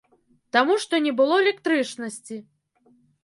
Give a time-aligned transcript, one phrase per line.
[0.55, 2.37] Таму што не было электрычнасці!